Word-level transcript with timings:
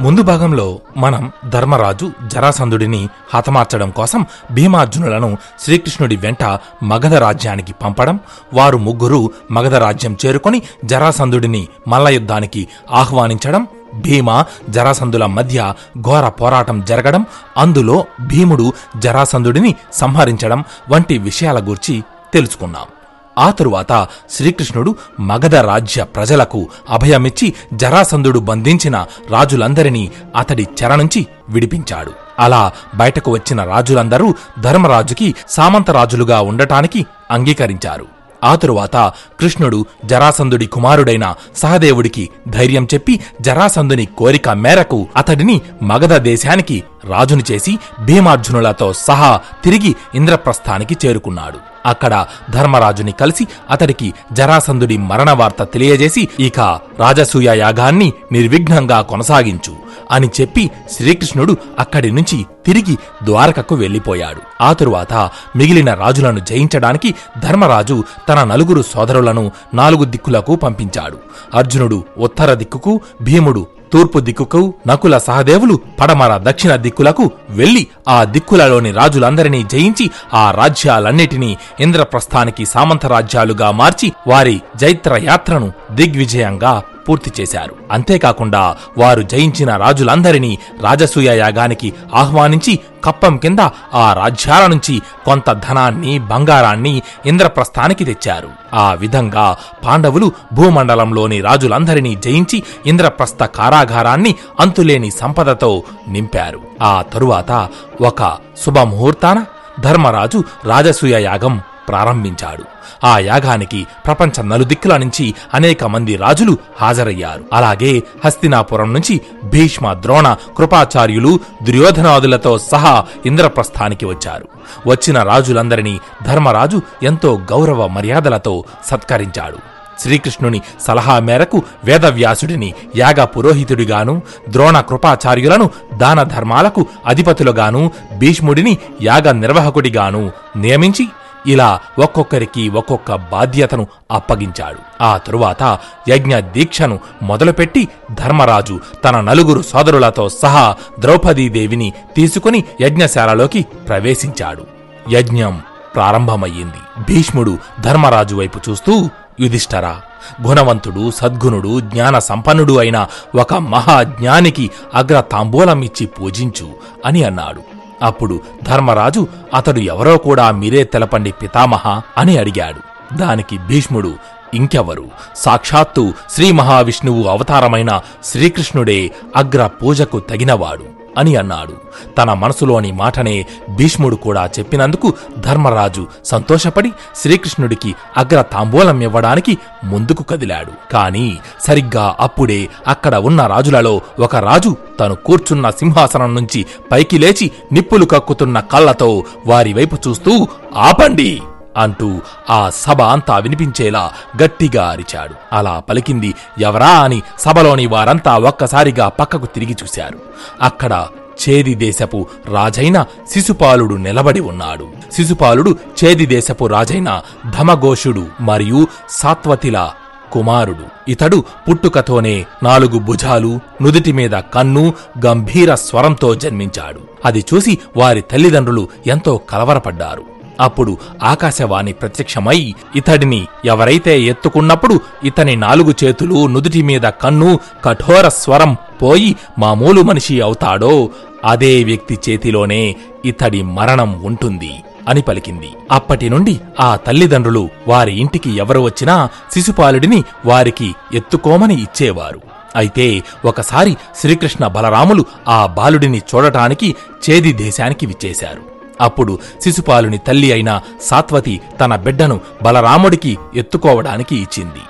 ముందు 0.00 0.22
భాగంలో 0.22 0.80
మనం 0.96 1.32
ధర్మరాజు 1.48 2.12
జరాసంధుడిని 2.24 3.08
హతమార్చడం 3.34 3.90
కోసం 3.90 4.26
భీమార్జునులను 4.50 5.38
శ్రీకృష్ణుడి 5.58 6.16
వెంట 6.16 6.44
మగధ 6.82 7.14
రాజ్యానికి 7.14 7.72
పంపడం 7.82 8.20
వారు 8.54 8.76
ముగ్గురు 8.76 9.30
మగధ 9.50 9.74
రాజ్యం 9.74 10.16
చేరుకొని 10.26 10.62
జరాసంధుడిని 10.84 11.68
మల్లయుద్ధానికి 11.88 12.68
ఆహ్వానించడం 12.92 13.66
భీమ 13.94 14.44
జరాసంధుల 14.68 15.26
మధ్య 15.26 15.74
ఘోర 16.00 16.28
పోరాటం 16.28 16.84
జరగడం 16.84 17.26
అందులో 17.56 18.04
భీముడు 18.20 18.72
జరాసంధుడిని 18.96 19.74
సంహరించడం 19.92 20.64
వంటి 20.88 21.18
విషయాల 21.18 21.58
గురించి 21.60 22.02
తెలుసుకున్నాం. 22.32 22.88
ఆ 23.38 23.50
తరువాత 23.50 24.08
శ్రీకృష్ణుడు 24.30 24.96
మగధ 25.20 25.54
రాజ్య 25.54 26.04
ప్రజలకు 26.04 26.68
అభయమిచ్చి 26.90 27.54
జరాసంధుడు 27.74 28.38
బంధించిన 28.38 29.06
రాజులందరినీ 29.30 30.10
అతడి 30.36 30.68
చెర 30.82 30.94
నుంచి 30.94 31.26
విడిపించాడు. 31.48 32.12
అలా 32.38 32.72
బయటకు 32.94 33.30
వచ్చిన 33.30 33.64
రాజులందరూ 33.64 34.34
ధర్మరాజుకి 34.60 35.34
సామంతరాజులుగా 35.48 36.40
ఉండటానికి 36.40 37.06
అంగీకరించారు. 37.30 38.06
ఆ 38.44 38.54
తరువాత 38.54 38.96
కృష్ణుడు 39.40 39.86
జరాసంధుడి 40.04 40.66
కుమారుడైన 40.66 41.34
సహదేవుడికి 41.56 42.28
ధైర్యం 42.48 42.88
చెప్పి 42.94 43.20
జరాసంధుని 43.40 44.06
కోరిక 44.06 44.48
మేరకు 44.48 45.08
అతడిని 45.16 45.60
మగధ 45.82 46.14
దేశానికి 46.16 46.84
రాజుని 47.04 47.42
చేసి 47.50 47.78
భీమార్జునులతో 48.00 48.92
సహా 48.92 49.40
తిరిగి 49.64 49.96
ఇంద్రప్రస్థానికి 50.14 50.96
చేరుకున్నాడు. 51.06 51.71
అక్కడ 51.86 52.26
ధర్మరాజుని 52.50 53.12
కలిసి 53.12 53.46
అతడికి 53.70 54.14
జరాసంధుడి 54.32 54.96
మరణ 54.96 55.30
వార్త 55.30 55.62
తెలియజేసి 55.62 56.28
ఇక 56.40 56.60
రాజసూయ 56.98 57.48
యాగాన్ని 57.54 58.12
నిర్విఘ్నంగా 58.32 59.02
కొనసాగించు 59.02 59.74
అని 60.10 60.28
చెప్పి 60.40 60.70
శ్రీకృష్ణుడు 60.92 61.56
అక్కడి 61.78 62.10
నుంచి 62.10 62.46
తిరిగి 62.66 62.96
ద్వారకకు 63.24 63.74
వెళ్ళిపోయాడు 63.74 64.40
ఆ 64.60 64.72
తరువాత 64.72 65.14
మిగిలిన 65.56 65.94
రాజులను 65.94 66.40
జయించడానికి 66.40 67.14
ధర్మరాజు 67.42 68.04
తన 68.28 68.44
నలుగురు 68.44 68.82
సోదరులను 68.82 69.52
నాలుగు 69.74 70.04
దిక్కులకు 70.04 70.56
పంపించాడు. 70.56 71.18
అర్జునుడు 71.54 72.04
ఉత్తర 72.18 72.54
దిక్కుకు 72.54 73.00
భీముడు 73.22 73.66
తూర్పు 73.92 74.18
దిక్కుకు 74.20 74.60
నకుల 74.86 75.14
సహదేవులు 75.26 75.76
పడమర 76.00 76.32
దక్షిణ 76.46 76.72
దిక్కులకు 76.84 77.24
వెళ్ళి 77.50 77.82
ఆ 78.08 78.18
దిక్కులలోని 78.34 78.92
రాజులందరినీ 78.92 79.60
జయించి 79.72 80.06
ఆ 80.34 80.44
రాజ్యాలన్నిటినీ 80.52 81.50
ఇంద్రప్రస్థానికి 81.86 82.64
సామంత 82.66 83.06
రాజ్యాలుగా 83.06 83.70
మార్చి 83.80 84.10
వారి 84.26 84.56
జైత్ర 84.76 85.14
యాత్రను 85.24 85.68
దిగ్విజయంగా 85.94 86.74
పూర్తి 87.08 87.32
చేశారు. 87.40 87.74
అంతేకాకుండా 87.90 88.76
వారు 88.98 89.22
జయించిన 89.22 89.76
రాజులందరినీ 89.76 90.58
రాజసూయ 90.80 91.38
యాగానికి 91.38 91.94
ఆహ్వానించి 92.14 92.78
కప్పం 93.04 93.36
కింద 93.36 93.58
ఆ 93.94 94.12
రాజ్యాల 94.12 94.66
నుంచి 94.66 95.02
కొంత 95.24 95.52
ధనాన్ని 95.52 96.18
బంగారాన్ని 96.18 97.02
ఇంద్రప్రస్థానికి 97.26 98.04
తెచ్చారు. 98.04 98.48
ఆ 98.74 98.92
విధంగా 98.92 99.56
పాండవులు 99.86 100.32
భూమండలంలోని 100.52 101.40
రాజులందరినీ 101.40 102.14
జయించి 102.14 102.62
ఇంద్రప్రస్థ 102.86 103.42
కారాగారాన్ని 103.42 104.34
అంతులేని 104.60 105.10
సంపదతో 105.10 105.82
నింపారు. 106.08 106.60
ఆ 106.82 107.02
తరువాత 107.02 107.68
ఒక 108.00 108.36
శుభముహూర్తాన 108.66 109.44
ధర్మరాజు 109.80 110.44
రాజసూయ 110.64 111.22
యాగం 111.22 111.60
ప్రారంభించాడు. 111.88 112.64
ఆ 113.06 113.18
యాగానికి 113.18 113.86
ప్రపంచ 114.06 114.42
నలుదిక్కుల 114.42 114.96
నుంచి 114.96 115.34
అనేక 115.54 115.84
మంది 115.84 116.16
రాజులు 116.16 116.58
హాజరయ్యారు. 116.76 117.44
అలాగే 117.52 118.02
హస్తినాపురం 118.24 118.92
నుంచి 118.92 119.20
భీష్మ 119.44 119.92
ద్రోణ 119.92 120.36
కృపాచార్యులు 120.58 121.40
దుర్యోధనాదులతో 121.62 122.58
సహా 122.58 123.04
ఇంద్రప్రస్థానికి 123.26 124.06
వచ్చారు. 124.06 124.48
వచ్చిన 124.86 125.22
రాజులందరినీ 125.22 126.00
ధర్మరాజు 126.24 126.82
ఎంతో 127.02 127.40
గౌరవ 127.52 127.86
మర్యాదలతో 127.86 128.64
సత్కరించాడు. 128.86 129.56
శ్రీకృష్ణుని 130.00 130.60
సలహా 130.80 131.18
మేరకు 131.18 131.62
వేదవ్యాసుడిని 131.84 132.74
యాగ 132.96 133.24
పురోహితుడిగాను 133.24 134.22
ద్రోణ 134.48 134.80
కృపాచార్యులను 134.80 135.70
దాన 135.94 136.22
ధర్మాలకు 136.22 136.86
అధిపతులుగాను 137.06 137.90
భీష్ముడిని 138.18 138.78
యాగ 139.02 139.30
నిర్వాహకుడిగాను 139.32 140.32
నియమించి 140.56 141.08
ఇలా 141.46 141.80
ఒక్కొక్కరికి 141.98 142.68
ఒక్కొక్క 142.68 143.14
బాధ్యతను 143.14 143.86
అప్పగించాడు. 144.10 145.02
ఆ 145.02 145.16
తరువాత 145.16 145.78
యజ్ఞ 146.08 146.38
దీక్షను 146.38 146.98
మొదలుపెట్టి 147.22 147.88
ధర్మరాజు 148.12 148.80
తన 149.04 149.20
నలుగురు 149.20 149.62
సోదరులతో 149.62 150.28
సహా 150.28 150.76
ద్రౌపదీదేవిని 151.00 151.92
తీసుకుని 152.16 152.64
యజ్ఞశాలలోకి 152.80 153.62
ప్రవేశించాడు. 153.62 154.66
యజ్ఞం 155.10 155.62
ప్రారంభమయ్యింది. 155.94 157.12
భీష్ముడు 157.12 157.58
ధర్మరాజు 157.80 158.36
వైపు 158.36 158.60
చూస్తూ 158.70 159.08
యుధిష్ఠరా 159.40 160.00
గుణవంతుడు 160.46 161.10
సద్గుణుడు 161.10 161.80
జ్ఞాన 161.80 162.18
సంపన్నుడు 162.18 162.78
అయిన 162.78 163.06
ఒక 163.34 163.54
మహాజ్ఞానికి 163.54 164.70
అగ్ర 164.94 165.20
తాంబూలం 165.20 165.82
ఇచ్చి 165.82 166.06
పూజించు 166.06 166.70
అని 167.06 167.24
అన్నాడు. 167.24 167.81
అప్పుడు 168.02 168.40
ధర్మరాజు 168.62 169.28
అతడు 169.54 169.80
ఎవరో 169.80 170.18
కూడా 170.18 170.50
మీరే 170.50 170.84
తెలపండి 170.84 171.32
పితామహ 171.32 172.00
అని 172.18 172.38
అడిగాడు. 172.38 173.16
దానికి 173.16 173.58
భీష్ముడు 173.58 174.14
ఇంకెవరు? 174.54 175.04
సాక్షాత్తు 175.36 176.12
శ్రీ 176.30 176.52
మహావిష్ణువు 176.52 177.28
అవతారమైన 177.28 178.00
శ్రీకృష్ణుడే 178.24 179.10
అగ్ర 179.36 179.66
పూజకు 179.66 180.18
తగినవాడు. 180.18 181.01
అని 181.18 181.36
అన్నాడు. 181.36 181.74
తన 182.18 182.32
మనసులోని 182.32 182.92
మాటనే 182.92 183.46
భీష్ముడు 183.70 184.16
కూడా 184.16 184.50
చెప్పినందుకు 184.58 185.12
ధర్మరాజు 185.38 186.06
సంతోషపడి 186.24 186.92
శ్రీకృష్ణుడికి 187.16 187.94
అగ్ర 188.16 188.42
తాంబూలం 188.42 189.02
ఇవ్వడానికి 189.02 189.58
ముందుకు 189.84 190.22
కదిలాడు. 190.22 190.72
కాని 190.92 191.38
సరిగ్గా 191.60 192.16
అప్పుడే 192.20 192.68
అక్కడ 192.86 193.14
ఉన్న 193.14 193.46
రాజులలో 193.46 193.94
ఒక 194.18 194.36
రాజు 194.36 194.76
తను 195.00 195.14
కూర్చున్న 195.14 195.70
సింహాసనం 195.70 196.34
నుంచి 196.34 196.66
పైకి 196.92 197.18
లేచి 197.18 197.50
నిప్పులు 197.72 198.04
కక్కుతున్న 198.04 198.60
కళ్ళతో 198.60 199.24
వారి 199.46 199.72
వైపు 199.72 199.96
చూస్తూ 200.08 200.48
ఆపండి! 200.76 201.30
అంటూ 201.76 202.20
ఆ 202.50 202.70
సభ 202.74 203.02
అంతా 203.02 203.38
వినిపించేలా 203.38 204.10
గట్టిగా 204.42 204.90
అరిచాడు. 204.90 205.34
అలా 205.52 205.80
పలికింది 205.80 206.34
ఎవరా 206.58 206.90
అని? 206.90 207.22
సభలోని 207.38 207.86
వారంతా 207.86 208.36
ఒక్కసారిగా 208.36 209.08
పక్కకు 209.08 209.46
తిరిగి 209.46 209.76
చూశారు. 209.82 210.18
అక్కడ 210.62 211.06
చేది 211.48 211.74
దేశపు 211.74 212.26
రాజైన 212.46 213.04
శిశుపాలుడు 213.30 213.94
నిలబడి 213.94 214.40
ఉన్నాడు. 214.40 214.88
శిశుపాలుడు 215.12 215.78
చేది 216.04 216.26
దేశపు 216.26 216.66
రాజైన 216.66 217.22
ధమఘోషుడు 217.58 218.26
మరియు 218.40 218.86
సాత్వతిల 219.10 219.90
కుమారుడు. 220.32 221.10
ఇతడు 221.10 221.44
పుట్టుకతోనే 221.70 222.46
నాలుగు 222.62 222.98
భుజాలు 222.98 223.60
నుదుటి 223.82 224.12
మీద 224.12 224.30
కన్ను 224.30 224.94
గంభీర 225.26 225.74
స్వరంతో 225.74 226.34
జన్మించాడు. 226.34 227.00
అది 227.24 227.44
చూసి 227.54 227.78
వారి 227.96 228.20
తల్లిదండ్రులు 228.20 228.88
ఎంతో 229.06 229.40
కలవరపడ్డారు. 229.50 230.31
అప్పుడు 230.60 230.98
ఆకాశవాణి 231.22 231.92
ప్రత్యక్షమై 231.92 232.74
ఇతడిని 232.96 233.46
ఎవరైతే 233.64 234.20
ఎత్తుకున్నప్పుడు 234.20 235.00
ఇతని 235.24 235.56
నాలుగు 235.56 235.94
చేతులు 236.04 236.46
నుదుటి 236.46 236.82
మీద 236.82 237.02
కన్ను 237.02 237.58
కఠోర 237.84 238.28
స్వరం 238.28 238.76
పోయి 239.02 239.36
మామూలు 239.58 240.02
మనిషి 240.02 240.40
అవుతాడో 240.40 241.10
అదే 241.44 241.84
వ్యక్తి 241.84 242.18
చేతిలోనే 242.28 242.96
ఇతడి 243.24 243.62
మరణం 243.62 244.22
ఉంటుంది 244.22 244.72
అని 245.08 245.22
పలికింది. 245.22 245.72
అప్పటి 245.90 246.28
నుండి 246.28 246.60
ఆ 246.80 246.96
తల్లిదండ్రులు 246.96 247.68
వారి 247.88 248.12
ఇంటికి 248.16 248.50
ఎవరు 248.50 248.80
వచ్చినా 248.80 249.28
శిశుపాలుడిని 249.54 250.24
వారికి 250.46 250.94
ఎత్తుకోమని 251.14 251.74
ఇచ్చేవారు. 251.74 252.40
అయితే 252.76 253.22
ఒకసారి 253.44 253.96
శ్రీకృష్ణ 254.20 254.66
బలరాములు 254.66 255.24
ఆ 255.48 255.66
బాలుడిని 255.66 256.18
చూడటానికి 256.18 256.96
చేది 257.30 257.52
దేశానికి 257.52 258.06
విచ్చేశారు. 258.06 258.62
అప్పుడు 259.02 259.38
శిశుపాలుని 259.64 260.18
తల్లి 260.18 260.52
అయిన 260.52 260.80
సాత్వతి 261.02 261.60
తన 261.80 261.96
బిడ్డను 261.96 262.40
బలరాముడికి 262.62 263.38
ఎత్తుకోవడానికి 263.54 264.36
ఇచ్చింది. 264.36 264.82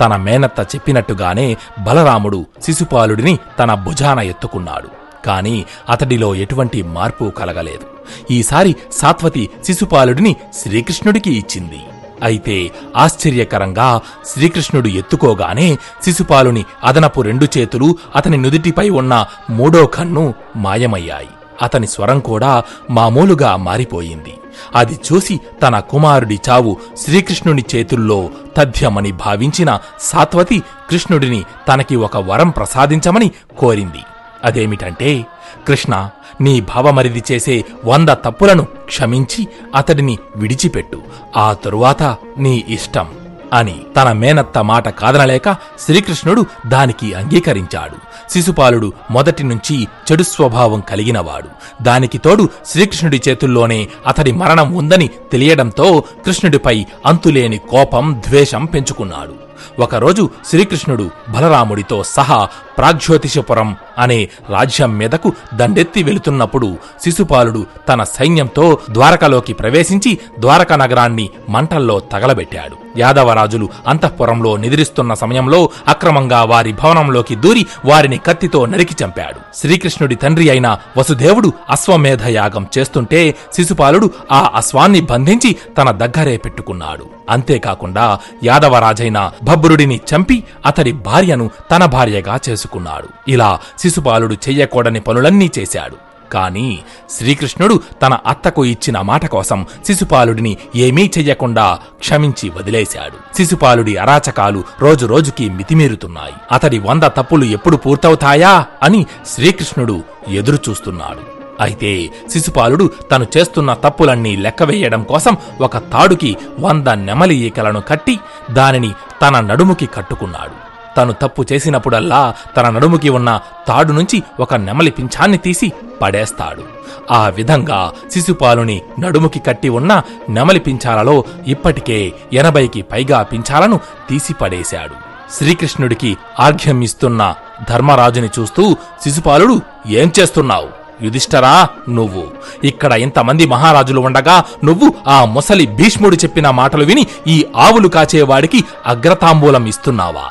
తన 0.00 0.16
మేనత్త 0.16 0.60
చెప్పినట్టుగానే 0.76 1.56
బలరాముడు 1.86 2.46
శిశుపాలుడిని 2.62 3.38
తన 3.58 3.74
భుజాన 3.74 4.20
ఎత్తుకున్నాడు. 4.20 4.88
కాని 5.26 5.64
అతడిలో 5.88 6.34
ఎటువంటి 6.34 6.82
మార్పు 6.82 7.24
కలగలేదు. 7.24 7.86
ఈసారి 8.32 8.76
సాత్వతి 8.92 9.50
శిశుపాలుడిని 9.66 10.36
శ్రీకృష్ణుడికి 10.62 11.30
ఇచ్చింది. 11.38 11.80
అయితే 12.22 12.70
ఆశ్చర్యకరంగా 12.96 14.00
శ్రీకృష్ణుడు 14.26 14.88
ఎత్తుకోగానే 14.88 15.78
శిశుపాలుని 16.04 16.64
అదనపు 16.84 17.20
రెండు 17.20 17.58
చేతులు 17.58 17.96
అతని 18.16 18.36
నుదిటిపై 18.36 18.88
ఉన్న 18.88 19.26
మూడో 19.50 19.86
కన్ను 19.86 20.34
మాయమయ్యాయి. 20.56 21.28
అతని 21.62 21.86
స్వరం 21.86 22.20
కూడా 22.20 22.62
మామూలుగా 22.90 23.56
మారిపోయింది. 23.56 24.34
అది 24.74 24.98
చూసి 25.12 25.40
తన 25.62 25.78
కుమారుడి 25.78 26.40
చావు 26.48 26.76
శ్రీకృష్ణుని 26.96 27.64
చేతుల్లో 27.74 28.30
తథ్యమని 28.56 29.12
భావించిన 29.12 29.78
సాత్వతి 30.00 30.62
కృష్ణుడిని 30.90 31.44
తనకి 31.68 31.96
ఒక 31.96 32.16
వరం 32.16 32.50
ప్రసాదించమని 32.50 33.30
కోరింది. 33.58 33.98
అదేమిటంటే 34.44 35.26
కృష్ణ 35.68 36.10
నీ 36.40 36.60
భావమరిది 36.60 37.22
చేసే 37.32 37.64
వంద 37.84 38.08
తప్పులను 38.08 38.62
క్షమించి 38.62 39.48
అతడిని 39.74 40.18
విడిచిపెట్టు. 40.36 41.00
ఆ 41.36 41.52
తరువాత 41.52 42.16
నీ 42.38 42.64
ఇష్టం. 42.68 43.19
అని 43.52 43.80
తన 43.96 44.12
మేనత్త 44.12 44.58
మాట 44.58 44.88
కాదనలేక 44.88 45.56
శ్రీకృష్ణుడు 45.80 46.46
దానికి 46.66 47.14
అంగీకరించాడు. 47.14 47.96
శిశుపాలుడు 48.32 48.92
మొదటి 49.10 49.44
నుంచి 49.44 49.88
చెడు 50.12 50.22
స్వభావం 50.22 50.80
కలిగినవాడు. 50.80 51.48
దానికి 51.82 52.18
తోడు 52.18 52.48
శ్రీకృష్ణుడి 52.66 53.22
చేతుల్లోనే 53.28 53.88
అతడి 54.06 54.32
మరణం 54.32 54.72
ఉందని 54.72 55.10
తెలియడంతో 55.32 56.04
కృష్ణుడిపై 56.26 56.86
అంతులేని 57.06 57.58
కోపం 57.58 58.22
ద్వేషం 58.28 58.64
పెంచుకున్నాడు. 58.64 59.49
ఒకరోజు 59.78 60.30
శ్రీకృష్ణుడు 60.46 61.10
బలరాముడితో 61.28 62.02
సహా 62.02 62.48
ప్రాగ్జ్యోతిషపురం 62.78 63.76
అనే 63.98 64.28
రాజ్యం 64.50 64.98
మీదకు 64.98 65.32
దండెత్తి 65.54 66.02
వెళుతున్నప్పుడు 66.02 66.78
శిశుపాలుడు 67.04 67.66
తన 67.88 68.04
సైన్యంతో 68.04 68.78
ద్వారకలోకి 68.90 69.52
ప్రవేశించి 69.52 70.18
ద్వారక 70.38 70.72
నగరాన్ని 70.72 71.30
మంటల్లో 71.48 72.00
తగలబెట్టాడు. 72.00 72.76
యాదవరాజులు 72.98 73.68
అంతఃపురంలో 73.86 74.56
నిద్రిస్తున్న 74.56 75.14
సమయంలో 75.14 75.70
అక్రమంగా 75.88 76.44
వారి 76.44 76.72
భవనంలోకి 76.72 77.34
దూరి 77.34 77.66
వారిని 77.84 78.18
కత్తితో 78.18 78.66
నరికి 78.66 79.04
చంపాడు. 79.04 79.56
శ్రీకృష్ణుడి 79.56 80.14
తండ్రి 80.14 80.50
అయిన 80.50 80.78
వసుదేవుడు 80.98 81.52
అశ్వమేధ 81.70 82.26
యాగం 82.26 82.66
చేస్తుంటే 82.78 83.34
శిశుపాలుడు 83.52 84.10
ఆ 84.32 84.50
అశ్వాన్ని 84.54 85.00
బంధించి 85.00 85.56
తన 85.78 85.90
దగ్గరే 85.90 86.36
పెట్టుకున్నాడు. 86.36 87.06
అంతేకాకుండా 87.30 88.18
యాదవరాజైన 88.44 89.32
భబ్రుడిని 89.50 90.00
చంపి 90.10 90.44
అతడి 90.66 90.92
భార్యను 90.92 91.50
తన 91.70 91.84
భార్యగా 91.84 92.40
చేసుకున్నాడు. 92.48 93.08
ఇలా 93.28 93.50
శిశుపాలుడు 93.78 94.34
చెయ్యకూడని 94.34 95.00
పనులన్నీ 95.00 95.50
చేశాడు. 95.58 95.96
కాని 96.34 96.66
శ్రీకృష్ణుడు 97.10 97.76
తన 98.02 98.14
అత్తకు 98.26 98.64
ఇచ్చిన 98.64 99.00
మాట 99.00 99.26
కోసం 99.26 99.66
శిశుపాలుడిని 99.86 100.52
ఏమీ 100.76 101.04
చెయ్యకుండా 101.18 101.78
క్షమించి 102.00 102.48
వదిలేశాడు. 102.50 103.36
శిశుపాలుడి 103.36 103.96
అరాచకాలు 103.96 104.62
రోజురోజుకి 104.80 105.48
మితిమీరుతున్నాయి. 105.48 106.36
అతడి 106.52 106.78
వంద 106.78 107.02
తప్పులు 107.18 107.44
ఎప్పుడు 107.56 107.76
పూర్తవుతాయా 107.76 108.54
అని 108.82 109.02
శ్రీకృష్ణుడు 109.26 109.98
ఎదురుచూస్తున్నాడు. 110.28 111.22
అయితే 111.60 111.90
శిశుపాలుడు 112.32 112.90
తను 113.10 113.26
చేస్తున్న 113.36 113.70
తప్పులన్నీ 113.84 114.36
లెక్కవేయడం 114.36 115.02
కోసం 115.02 115.34
ఒక 115.60 115.76
తాడుకి 115.92 116.36
వంద 116.60 116.88
నెమలి 116.88 117.36
ఈకలను 117.46 117.80
కట్టి 117.80 118.14
దానిని 118.50 118.92
తన 119.22 119.40
నడుముకి 119.40 119.86
కట్టుకున్నాడు. 119.86 120.70
తను 120.96 121.12
తప్పు 121.12 121.44
చేసినప్పుడల్లా 121.52 122.34
తన 122.56 122.70
నడుముకి 122.70 123.08
ఉన్న 123.08 123.40
తాడు 123.68 123.92
నుంచి 123.92 124.22
ఒక 124.40 124.54
నెమలి 124.54 124.90
పింఛాన్ని 124.90 125.38
తీసి 125.38 125.72
పడేస్తాడు. 126.02 126.62
ఆ 127.10 127.28
విధంగా 127.28 127.92
శిశుపాలుని 128.12 128.82
నడుముకి 128.98 129.38
కట్టి 129.38 129.68
ఉన్న 129.68 130.02
నెమలి 130.28 130.60
పింఛాలలో 130.60 131.24
ఇప్పటికే 131.46 132.12
ఎనభైకి 132.32 132.82
పైగా 132.82 133.22
పింఛాలను 133.22 133.80
తీసి 134.08 134.32
పడేశాడు 134.32 134.96
శ్రీకృష్ణుడికి 135.36 136.16
ఆర్ఘ్యం 136.40 136.80
ఇస్తున్న 136.80 137.34
ధర్మరాజుని 137.68 138.30
చూస్తూ 138.38 138.76
శిశుపాలుడు 139.02 139.60
ఏం 139.86 140.12
చేస్తున్నావు? 140.20 140.79
యుధిష్ఠరా 141.02 141.68
నువ్వు. 141.88 142.24
ఇక్కడ 142.64 142.92
ఇంతమంది 142.92 143.46
మహారాజులు 143.46 144.00
ఉండగా 144.00 144.44
నువ్వు 144.64 144.94
ఆ 145.08 145.24
ముసలి 145.24 145.66
భీష్ముడు 145.66 146.16
చెప్పిన 146.16 146.50
మాటలు 146.50 146.84
విని 146.84 147.06
ఈ 147.26 147.46
ఆవులు 147.56 147.88
కాచేవాడికి 147.88 148.64
అగ్రతాంబూలం 148.86 149.66
ఇస్తున్నావా? 149.66 150.30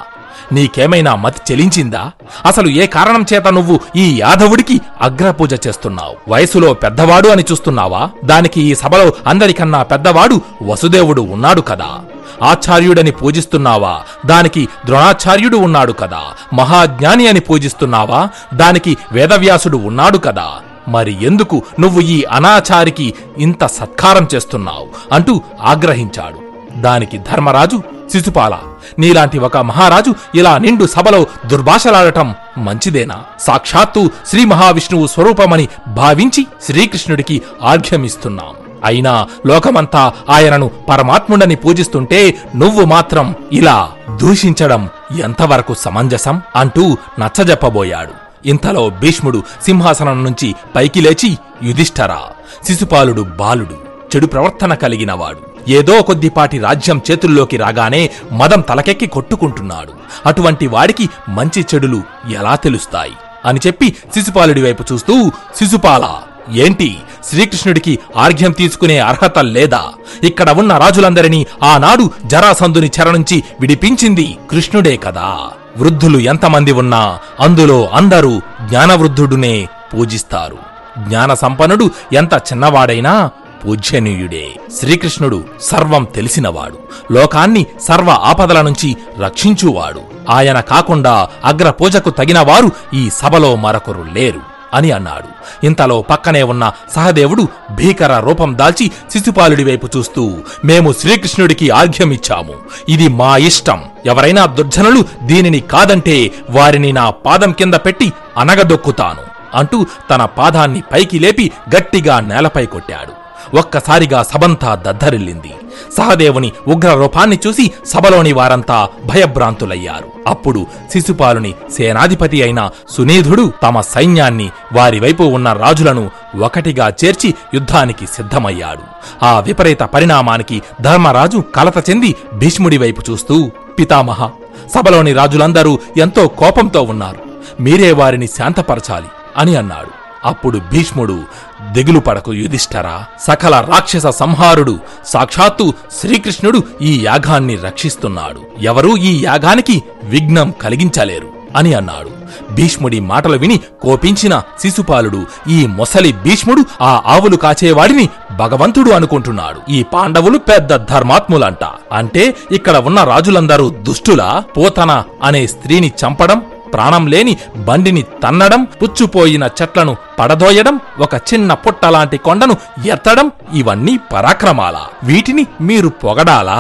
నీకేమైనా 0.52 1.16
మతి 1.16 1.54
చెలించిందా? 1.54 2.12
అసలు 2.46 2.68
ఏ 2.68 2.86
కారణం 2.86 3.26
చేత 3.34 3.48
నువ్వు 3.48 3.80
ఈ 3.96 4.22
యాదవుడికి 4.22 4.82
అగ్రపూజ 5.02 5.68
చేస్తున్నావు? 5.68 6.32
వయసులో 6.32 6.74
పెద్దవాడు 6.74 7.28
అని 7.28 7.46
చూస్తున్నావా? 7.52 8.10
దానికి 8.26 8.62
ఈ 8.62 8.76
సభలో 8.76 9.14
అందరికన్నా 9.28 9.84
పెద్దవాడు 9.84 10.42
వసుదేవుడు 10.64 11.22
ఉన్నాడు 11.22 11.62
కదా. 11.62 12.00
ఆచార్యుడని 12.44 13.12
పూజిస్తున్నావా? 13.12 14.02
దానికి 14.26 14.68
ద్రోణాచార్యుడు 14.86 15.58
ఉన్నాడు 15.58 15.94
కదా. 15.94 16.22
మహాజ్ఞాని 16.54 17.28
అని 17.28 17.40
పూజిస్తున్నావా? 17.40 18.30
దానికి 18.54 18.98
వేదవ్యాసుడు 19.12 19.78
ఉన్నాడు 19.78 20.18
కదా. 20.18 20.52
మరి 20.88 21.26
ఎందుకు 21.26 21.64
నువ్వు 21.80 22.02
ఈ 22.02 22.24
అనాచారికి 22.24 23.14
ఇంత 23.38 23.66
సత్కారం 23.66 24.28
చేస్తున్నావు? 24.36 24.88
అంటూ 25.12 25.42
ఆగ్రహించాడు. 25.62 26.50
దానికి 26.82 27.18
ధర్మరాజు 27.18 27.82
శిశుపాల 28.12 28.58
నీలాంటి 29.00 29.40
ఒక 29.40 29.58
మహారాజు 29.58 30.16
ఇలా 30.36 30.58
నిండు 30.58 30.86
సభలో 30.86 31.28
దుర్భాషలాడటం 31.46 32.36
మంచిదేనా? 32.58 33.24
సాక్షాత్తు 33.40 34.10
శ్రీ 34.26 34.46
మహావిష్ణువు 34.46 35.08
స్వరూపమని 35.08 35.68
భావించి 35.88 36.48
శ్రీకృష్ణుడికి 36.64 37.42
ఆర్ఘ్యమిస్తున్నాం 37.64 38.69
అయినా 38.84 39.28
లోకమంతా 39.46 40.14
ఆయనను 40.30 40.72
పరమాత్ముడని 40.90 41.56
పూజిస్తుంటే 41.56 42.38
నువ్వు 42.56 42.86
మాత్రం 42.86 43.36
ఇలా 43.52 43.92
దూషించడం 44.22 44.90
ఎంతవరకు 45.20 45.74
సమంజసం 45.74 46.42
అంటూ 46.56 46.98
నచ్చజెప్పబోయాడు. 47.20 48.30
ఇంతలో 48.46 48.90
భీష్ముడు 48.90 49.44
సింహాసనం 49.66 50.24
నుంచి 50.24 50.56
పైకి 50.76 51.02
లేచి 51.02 51.38
యుధిష్ఠరా 51.64 52.22
శిశుపాలుడు 52.68 53.22
బాలుడు 53.22 53.90
చెడు 54.16 54.26
ప్రవర్తన 54.26 54.74
కలిగినవాడు 54.74 55.50
ఏదో 55.70 56.02
కొద్దిపాటి 56.02 56.60
రాజ్యం 56.60 57.02
చేతుల్లోకి 57.12 57.58
రాగానే 57.58 58.10
మదం 58.32 58.62
తలకెక్కి 58.62 59.08
కొట్టుకుంటున్నాడు. 59.08 59.94
అటువంటి 60.26 60.68
వాడికి 60.68 61.10
మంచి 61.30 61.66
చెడులు 61.76 62.04
ఎలా 62.34 62.56
తెలుస్తాయి? 62.56 63.14
అని 63.46 63.60
చెప్పి 63.68 63.96
శిశుపాలుడి 64.14 64.62
వైపు 64.64 64.84
చూస్తూ 64.94 65.32
శిశుపాల 65.56 66.16
ఏంటి? 66.52 66.98
శ్రీకృష్ణుడికి 67.30 68.00
ఆర్ఘ్యం 68.18 68.52
తీసుకునే 68.52 69.00
అర్హత 69.00 69.40
లేదా? 69.40 69.84
ఇక్కడ 70.24 70.50
ఉన్న 70.50 70.78
రాజులందరినీ 70.78 71.48
ఆనాడు 71.64 72.12
జరాసంధుని 72.26 72.92
చెర 73.00 73.12
నుంచి 73.12 73.44
విడిపించింది 73.62 74.38
కృష్ణుడే 74.52 74.98
కదా. 74.98 75.38
వృద్ధులు 75.78 76.18
ఎంతమంది 76.18 76.72
ఉన్నా 76.72 77.20
అందులో 77.40 77.90
అందరూ 77.94 78.42
జ్ఞానవృద్ధుడునే 78.66 79.68
పూజిస్తారు. 79.94 80.58
జ్ఞాన 81.00 81.34
సంపన్నుడు 81.34 81.92
ఎంత 82.14 82.34
చిన్నవాడైనా 82.34 83.32
పూజ్యనీయుడే. 83.66 84.48
శ్రీకృష్ణుడు 84.80 85.44
సర్వం 85.62 86.04
తెలిసినవాడు. 86.04 86.78
లోకాన్ని 87.14 87.66
సర్వ 87.82 88.10
ఆపదల 88.10 88.62
నుంచి 88.62 88.98
రక్షించువాడు. 89.20 90.02
ఆయన 90.30 90.60
కాకుండా 90.60 91.30
అగ్రపూజకు 91.46 92.10
తగినవారు 92.10 92.70
ఈ 92.94 93.10
సభలో 93.10 93.56
మరొకరు 93.56 94.06
లేరు. 94.14 94.59
అని 94.74 94.92
అన్నాడు. 94.92 95.30
ఇంతలో 95.66 96.02
పక్కనే 96.02 96.44
ఉన్న 96.44 96.72
సహదేవుడు 96.96 97.48
భీకర 97.72 98.20
రూపం 98.20 98.58
దాల్చి 98.58 98.92
శిశుపాలుడి 99.12 99.64
వైపు 99.64 99.90
చూస్తూ 99.98 100.38
మేము 100.66 100.94
శ్రీకృష్ణుడికి 100.94 101.70
ఆర్ఘ్యమిచ్చాము 101.70 102.56
ఇది 102.90 103.08
మా 103.08 103.38
ఇష్టం. 103.38 103.84
ఎవరైనా 104.06 104.46
దుర్జనులు 104.46 105.06
దీనిని 105.24 105.60
కాదంటే 105.60 106.32
వారిని 106.50 106.92
నా 106.92 107.10
పాదం 107.10 107.52
కింద 107.52 107.74
పెట్టి 107.74 108.14
అనగదొక్కుతాను 108.38 109.24
అంటూ 109.58 109.86
తన 110.10 110.26
పాదాన్ని 110.26 110.84
పైకి 110.94 111.20
లేపి 111.20 111.52
గట్టిగా 111.76 112.20
నేలపై 112.20 112.66
కొట్టాడు. 112.66 113.20
ఒక్కసారిగా 113.58 114.24
సబంతా 114.24 114.76
దద్దరిల్లింది. 114.76 115.54
సహదేవుని 115.98 116.52
ఉగ్ర 116.68 116.94
రూపాన్ని 116.94 117.40
చూసి 117.48 117.72
సభలోని 117.86 118.34
వారంతా 118.34 118.90
భయభ్రాంతులయ్యారు. 119.06 120.08
అప్పుడు 120.28 120.66
శిశుపాలుని 120.92 121.54
సేనాధిపతి 121.78 122.44
అయిన 122.44 122.70
సునీధుడు 122.90 123.54
తమ 123.64 123.82
సైన్యాన్ని 123.82 124.50
వారి 124.74 125.00
వైపు 125.00 125.24
ఉన్న 125.24 125.54
రాజులను 125.54 126.12
ఒకటిగా 126.40 126.94
చేర్చి 127.06 127.34
యుద్ధానికి 127.54 128.08
సిద్ధమయ్యాడు. 128.08 128.82
ఆ 129.26 129.40
విపరీత 129.40 129.80
పరిణామానికి 129.80 130.62
ధర్మరాజు 130.82 131.44
కలత 131.56 131.90
చెంది 131.90 132.16
భీష్ముడి 132.34 132.78
వైపు 132.78 133.02
చూస్తూ 133.10 133.52
పితామహ 133.80 134.30
సభలోని 134.76 135.14
రాజులందరూ 135.14 135.80
ఎంతో 135.98 136.28
కోపంతో 136.28 136.82
ఉన్నారు. 136.82 137.20
మీరే 137.62 137.92
వారిని 137.92 138.28
శాంతపరచాలి 138.28 139.08
అని 139.38 139.56
అన్నాడు. 139.56 139.99
అప్పుడు 140.26 140.60
భీష్ముడు 140.60 141.24
దిగులు 141.72 142.00
పడకు 142.00 142.34
యుధిష్ఠరా. 142.34 143.06
సకల 143.22 143.66
రాక్షస 143.70 144.08
సంహారుడు 144.08 144.80
సాక్షాత్తు 145.06 145.74
శ్రీకృష్ణుడు 146.02 146.64
ఈ 146.82 147.06
యాగాన్ని 147.06 147.56
రక్షిస్తున్నాడు. 147.56 148.42
ఎవరూ 148.62 148.98
ఈ 148.98 149.24
యాగానికి 149.24 149.84
విఘ్నం 150.04 150.54
కలిగించలేరు 150.62 151.28
అని 151.56 151.74
అన్నాడు. 151.74 152.20
భీష్ముడి 152.54 153.00
మాటలు 153.00 153.38
విని 153.38 153.60
కోపించిన 153.82 154.42
శిశుపాలుడు 154.62 155.26
ఈ 155.50 155.66
మొసలి 155.66 156.14
భీష్ముడు 156.14 156.64
ఆ 156.82 157.02
ఆవులు 157.06 157.36
కాచేవాడిని 157.36 158.10
భగవంతుడు 158.38 158.92
అనుకుంటున్నాడు. 158.92 159.72
ఈ 159.72 159.84
పాండవులు 159.84 160.38
పెద్ద 160.38 160.76
ధర్మాత్ములంట. 160.76 161.64
అంటే 161.92 162.36
ఇక్కడ 162.52 162.78
ఉన్న 162.78 163.04
రాజులందరూ 163.04 163.70
దుష్టులా? 163.70 164.44
పోతన? 164.58 165.04
అనే 165.24 165.48
స్త్రీని 165.48 165.92
చంపడం 166.06 166.42
ప్రాణం 166.74 167.08
లేని 167.08 167.34
బండిని 167.68 168.04
తన్నడం 168.24 168.64
పుచ్చుపోయిన 168.82 169.44
చెట్లను 169.62 169.96
పడదోయడం 170.20 170.76
ఒక 171.00 171.16
చిన్న 171.30 171.54
పుట్టలాంటి 171.54 172.18
కొండను 172.18 172.56
ఎత్తడం 172.86 173.28
ఇవన్నీ 173.54 174.00
పరాక్రమాలా? 174.14 174.84
వీటిని 175.04 175.46
మీరు 175.62 175.90
పొగడాలా? 176.04 176.60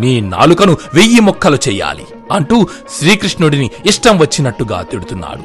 మీ 0.00 0.12
నాలుకను 0.34 0.74
వెయ్యి 0.94 1.20
ముక్కలు 1.20 1.58
చెయ్యాలి 1.68 2.06
అంటూ 2.32 2.56
శ్రీకృష్ణుడిని 2.98 3.68
ఇష్టం 3.86 4.14
వచ్చినట్టుగా 4.18 4.78
తిడుతున్నాడు. 4.82 5.44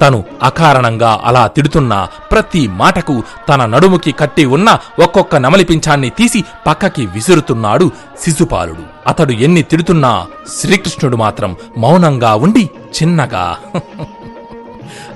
తను 0.00 0.18
అకారణంగా 0.42 1.10
అలా 1.24 1.42
తిడుతున్న 1.46 1.92
ప్రతి 2.32 2.62
మాటకు 2.80 3.14
తన 3.48 3.64
నడుముకి 3.66 4.12
కట్టి 4.20 4.44
ఉన్న 4.56 4.68
ఒక్కొక్క 5.02 5.36
నమలిపించాన్ని 5.36 6.10
తీసి 6.10 6.40
పక్కకి 6.66 7.04
విసురుతున్నాడు 7.06 7.86
శిశుపాలుడు. 8.24 8.84
అతడు 9.06 9.32
ఎన్ని 9.46 9.62
తిడుతున్నా 9.62 10.12
శ్రీకృష్ణుడు 10.60 11.16
మాత్రం 11.16 11.50
మౌనంగా 11.78 12.34
ఉండి 12.44 12.64
చిన్నగా 12.96 13.44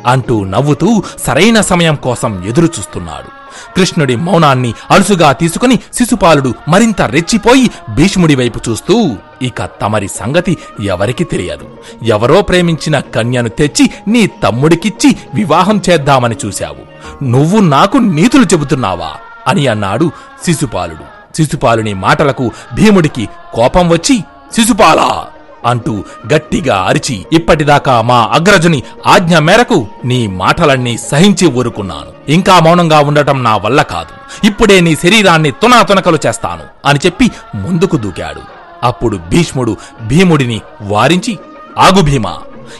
అంటూ 0.06 0.44
నవ్వుతూ 0.44 1.02
సరైన 1.18 1.60
సమయం 1.60 1.94
కోసం 1.94 2.44
ఎదురుచూస్తున్నాడు. 2.48 3.40
కృష్ణుడి 3.76 4.16
మౌనాన్ని 4.16 4.74
అలుసుగా 4.90 5.32
తీసుకుని 5.32 5.76
శిశుపాలుడు 5.76 6.54
మరింత 6.68 7.02
రెచ్చిపోయి 7.02 7.70
భీష్ముడి 7.94 8.34
వైపు 8.34 8.70
చూస్తూ 8.70 9.16
ఇక 9.42 9.64
తమరి 9.64 10.08
సంగతి 10.08 10.56
ఎవరికి 10.82 11.24
తెలియదు. 11.24 11.68
ఎవరో 12.02 12.42
ప్రేమించిన 12.42 12.98
కన్యను 12.98 13.48
తెచ్చి 13.48 13.90
నీ 14.08 14.26
తమ్ముడికిచ్చి 14.26 15.16
వివాహం 15.34 15.82
చేద్దామని 15.90 16.36
చూశావు. 16.46 16.90
నువ్వు 17.24 17.60
నాకు 17.60 17.98
నీతులు 17.98 18.44
చెబుతున్నావా? 18.44 19.10
అని 19.48 19.66
అన్నాడు 19.66 20.10
శిశుపాలుడు. 20.44 21.36
శిశుపాలుని 21.36 21.94
మాటలకు 21.94 22.50
భీముడికి 22.74 23.28
కోపం 23.54 23.88
వచ్చి 23.88 24.24
శిశుపాలా 24.54 25.26
అంటూ 25.64 26.04
గట్టిగా 26.34 26.82
అరిచి 26.82 27.26
ఇప్పటిదాకా 27.32 28.00
మా 28.00 28.30
అగ్రజుని 28.32 28.82
ఆజ్ఞ 29.06 29.38
మేరకు 29.38 29.86
నీ 30.04 30.26
మాటలన్నీ 30.26 30.98
సహించి 30.98 31.46
ఊరుకున్నాను. 31.46 32.30
ఇంకా 32.30 32.60
మౌనంగా 32.60 33.00
ఉండటం 33.00 33.42
నా 33.42 33.56
వల్ల 33.56 33.82
కాదు. 33.82 34.46
ఇప్పుడే 34.46 34.80
నీ 34.80 34.94
శరీరాన్ని 34.94 35.50
తునాతునకలు 35.50 36.18
చేస్తాను 36.26 36.64
అని 36.86 36.98
చెప్పి 37.06 37.30
ముందుకు 37.54 37.96
దూకాడు. 37.96 38.40
అప్పుడు 38.82 39.16
భీష్ముడు 39.16 39.76
భీముడిని 40.06 40.60
వారించి 40.82 41.38
ఆగు 41.78 42.02
భీమా 42.02 42.38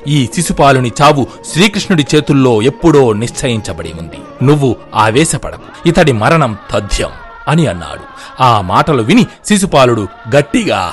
ఈ 0.09 0.29
శిశుపాలుని 0.35 0.93
చావు 1.03 1.27
శ్రీకృష్ణుడి 1.53 2.07
చేతుల్లో 2.15 2.63
ఎప్పుడో 2.63 3.13
నిశ్చయించబడి 3.13 3.95
ఉంది. 4.01 4.45
నువ్వు 4.45 4.77
ఆవేశపడకు. 4.95 5.89
ఇతడి 5.89 6.13
మరణం 6.13 6.57
తథ్యం 6.71 7.11
అని 7.49 7.67
అన్నాడు. 7.67 8.01
ఆ 8.43 8.61
మాటలు 8.61 9.03
విని 9.03 9.27
శిశుపాలుడు 9.49 10.09
గట్టిగా 10.37 10.93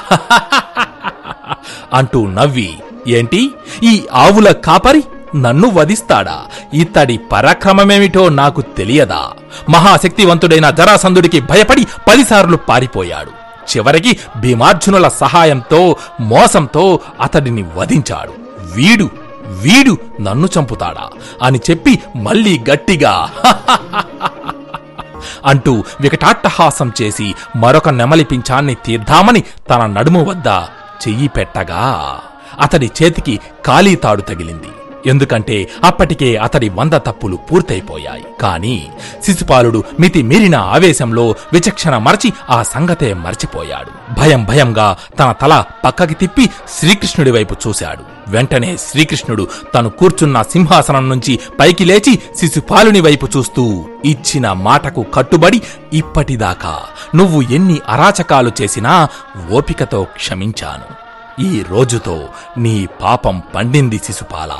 అంటూ 1.94 2.27
నవ్వి 2.27 2.77
ఏంటి? 3.08 3.51
ఈ 3.84 4.08
ఆవుల 4.13 4.51
కాపరి 4.51 5.04
నన్ను 5.36 5.70
వధిస్తాడా? 5.70 6.42
ఇతడి 6.74 7.18
పరాక్రమమేమిటో 7.18 8.30
నాకు 8.30 8.62
తెలియదా? 8.62 9.30
మహాశక్తివంతుడైన 9.70 10.70
జరాసంధుడికి 10.70 11.39
భయపడి 11.39 11.88
పదిసార్లు 12.08 12.58
పారిపోయాడు. 12.58 13.32
చివరికి 13.68 14.20
భీమార్జునుల 14.39 15.08
సహాయంతో 15.08 15.96
మోసంతో 16.22 17.00
అతడిని 17.22 17.66
వధించాడు. 17.75 18.34
వీడు 18.75 19.10
వీడు 19.48 19.98
నన్ను 20.22 20.50
చంపుతాడా? 20.60 21.10
అని 21.44 21.60
చెప్పి 21.72 22.00
మళ్ళీ 22.16 22.60
గట్టిగా 22.72 23.30
అంటూ 25.46 25.84
వికటాట్టహాసం 26.01 26.92
చేసి 27.01 27.36
మరొక 27.56 27.89
నెమలి 27.89 28.24
పింఛాన్ని 28.24 28.75
తీర్దామని 28.75 29.44
తన 29.70 29.86
నడుము 29.86 30.24
వద్ద 30.24 30.48
చెయ్యి 31.04 31.27
పెట్టగా 31.27 31.84
అతడి 32.62 32.92
చేతికి 32.98 33.39
ఖాళీ 33.66 33.96
తాడు 33.96 34.22
తగిలింది. 34.22 34.72
ఎందుకంటే 35.06 35.70
అప్పటికే 35.84 36.36
అతడి 36.36 36.70
వంద 36.70 36.94
తప్పులు 36.94 37.36
పూర్తయిపోయాయి. 37.36 38.25
కాని 38.42 38.88
శిశుపాలుడు 39.25 39.84
మితి 40.00 40.24
మీరిన 40.24 40.56
ఆవేశంలో 40.56 41.36
విచక్షణ 41.54 41.98
మరచి 41.98 42.34
ఆ 42.50 42.63
సంగతే 42.63 43.13
మర్చిపోయాడు. 43.13 44.20
భయం 44.20 44.46
భయంగా 44.46 44.98
తన 45.20 45.32
తల 45.32 45.63
పక్కకి 45.86 46.13
తిప్పి 46.13 46.50
శ్రీకృష్ణుడి 46.80 47.32
వైపు 47.32 47.56
చూశాడు. 47.68 48.04
వెంటనే 48.27 48.77
శ్రీకృష్ణుడు 48.77 49.48
తను 49.75 49.89
కూర్చున్న 49.89 50.42
సింహాసనం 50.42 51.10
నుంచి 51.10 51.39
పైకి 51.60 51.86
లేచి 51.86 52.22
శిశుపాలుని 52.38 53.00
వైపు 53.00 53.27
చూస్తూ 53.38 53.86
ఇచ్చిన 54.06 54.51
మాటకు 54.51 55.01
కట్టుబడి 55.01 55.62
ఇప్పటిదాకా 55.94 56.80
నువ్వు 57.16 57.42
ఎన్ని 57.42 57.80
అరాచకాలు 57.89 58.51
చేసినా 58.62 59.08
ఓపికతో 59.51 60.04
క్షమించాను. 60.04 61.07
ఈ 61.39 61.63
రోజుతో 61.70 62.27
నీ 62.58 62.88
పాపం 63.01 63.41
పండింది 63.56 64.01
శిశుపాల 64.03 64.53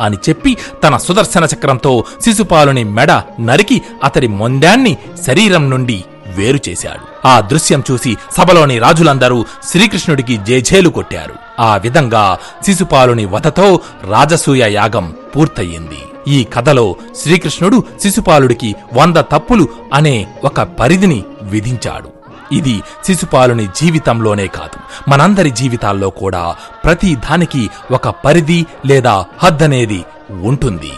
అని 0.00 0.16
చెప్పి 0.28 0.56
తన 0.84 0.96
సుదర్శన 0.96 1.44
చక్రంతో 1.44 2.04
శిశుపాలుని 2.24 2.84
మెడ 2.84 3.10
నరికి 3.40 3.82
అతడి 4.04 4.26
మొందాన్ని 4.26 4.98
శరీరం 5.26 5.70
నుండి 5.70 6.04
వేరు 6.26 6.60
చేశాడు. 6.68 7.26
ఆ 7.26 7.40
దృశ్యం 7.40 7.82
చూసి 7.90 8.16
సభలోని 8.36 8.78
రాజులందరూ 8.78 9.44
శ్రీకృష్ణుడికి 9.64 10.36
జేజేలు 10.36 10.88
కొట్టారు. 10.88 11.34
ఆ 11.60 11.76
విధంగా 11.76 12.38
శిశుపాలుని 12.66 13.24
వధతో 13.24 13.80
రాజసూయ 14.10 14.72
యాగం 14.72 15.14
పూర్తయింది. 15.36 16.02
ఈ 16.28 16.44
కథలో 16.44 16.96
శ్రీకృష్ణుడు 17.16 17.84
శిశుపాలుడికి 18.02 18.74
వంద 18.94 19.16
తప్పులు 19.16 19.68
అనే 19.94 20.26
ఒక 20.44 20.60
పరిధిని 20.60 21.24
విధించాడు. 21.42 22.15
ఇది 22.52 22.82
శిశుపాలుని 23.04 23.66
జీవితంలోనే 23.66 24.46
కాదు. 24.46 25.10
మనందరి 25.10 25.50
జీవితాల్లో 25.50 26.10
కూడా 26.10 26.56
ప్రతి 26.84 27.14
దానికి 27.14 27.70
ఒక 27.90 28.08
పరిధి 28.08 28.66
లేదా 28.86 29.24
హద్దనేది 29.42 30.04
ఉంటుంది. 30.42 30.92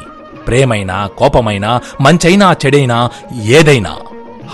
ప్రేమైనా 0.46 1.06
కోపమైనా 1.06 1.80
మంచైనా 2.00 2.56
చెడైనా 2.66 3.10
ఏదైనా 3.42 3.96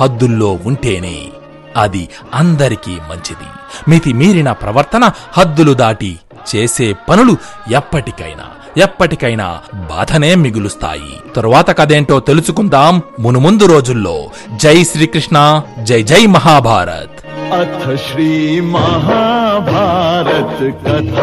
హద్దుల్లో 0.00 0.58
ఉంటేనే 0.64 1.28
అది 1.76 2.08
అందరికీ 2.34 2.90
మంచిది. 2.90 3.48
మితి 3.88 4.12
మీరిన 4.12 4.52
ప్రవర్తన 4.52 5.10
హద్దులు 5.32 5.72
దాటి 5.72 6.18
చేసే 6.56 6.96
పనులు 7.08 7.36
ఎప్పటికైనా. 7.70 8.44
ఎప్పటికైనా 8.76 9.58
బాధనే 9.74 10.34
మిగులుస్తాయి. 10.34 11.20
తరువాత 11.36 11.78
కదేంటో 11.78 12.20
తెలుసుకుందాం 12.20 13.02
మునుముందు 13.20 13.66
రోజుల్లో. 13.66 14.26
జై 14.56 14.84
శ్రీకృష్ణ 14.84 15.62
జై 15.82 16.02
జై 16.02 16.26
మహాభారత్. 16.26 17.54
అథ 17.54 17.96
శ్రీ 17.96 18.60
మహాభారత్ 18.60 20.86
కథ. 20.86 21.20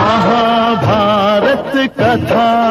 మహాభారత్ 0.00 2.00
కథా. 2.00 2.70